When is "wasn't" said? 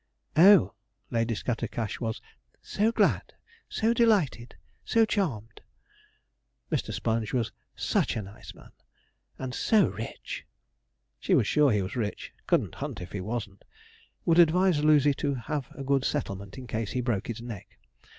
13.21-13.63